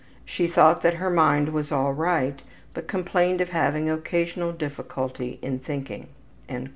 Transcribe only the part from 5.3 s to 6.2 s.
in thinking.''